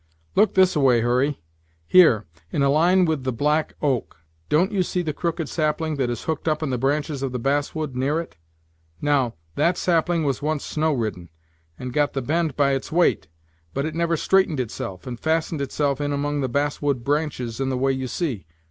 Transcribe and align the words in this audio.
"Look 0.33 0.55
this 0.55 0.75
a 0.75 0.79
way, 0.79 1.01
Hurry 1.01 1.39
here, 1.85 2.25
in 2.51 2.63
a 2.63 2.71
line 2.71 3.05
with 3.05 3.23
the 3.23 3.31
black 3.31 3.73
oak 3.83 4.17
don't 4.49 4.71
you 4.71 4.81
see 4.81 5.03
the 5.03 5.13
crooked 5.13 5.47
sapling 5.47 5.97
that 5.97 6.09
is 6.09 6.23
hooked 6.23 6.47
up 6.47 6.63
in 6.63 6.71
the 6.71 6.79
branches 6.79 7.21
of 7.21 7.33
the 7.33 7.37
bass 7.37 7.75
wood, 7.75 7.95
near 7.95 8.19
it? 8.19 8.35
Now, 8.99 9.35
that 9.57 9.77
sapling 9.77 10.23
was 10.23 10.41
once 10.41 10.65
snow 10.65 10.91
ridden, 10.91 11.29
and 11.77 11.93
got 11.93 12.13
the 12.13 12.21
bend 12.23 12.55
by 12.55 12.71
its 12.71 12.91
weight; 12.91 13.27
but 13.75 13.85
it 13.85 13.93
never 13.93 14.17
straightened 14.17 14.59
itself, 14.59 15.05
and 15.05 15.19
fastened 15.19 15.61
itself 15.61 16.01
in 16.01 16.11
among 16.11 16.41
the 16.41 16.49
bass 16.49 16.81
wood 16.81 17.03
branches 17.03 17.61
in 17.61 17.69
the 17.69 17.77
way 17.77 17.91
you 17.91 18.07
see. 18.07 18.47